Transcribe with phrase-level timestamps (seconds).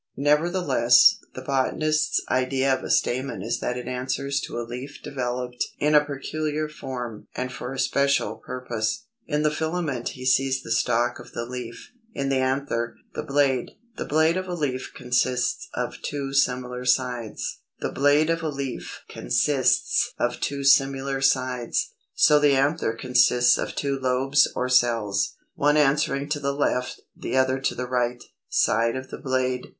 [0.17, 5.63] Nevertheless, the botanist's idea of a stamen is that it answers to a leaf developed
[5.77, 9.05] in a peculiar form and for a special purpose.
[9.27, 13.73] In the filament he sees the stalk of the leaf; in the anther, the blade.
[13.97, 18.23] The blade of a leaf consists of two similar sides; so the
[22.55, 27.75] anther consists of two LOBES or CELLS, one answering to the left, the other to
[27.75, 29.67] the right, side of the blade.